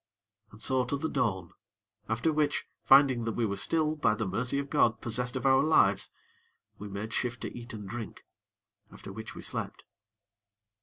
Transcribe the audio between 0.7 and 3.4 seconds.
to the dawn, after which, finding that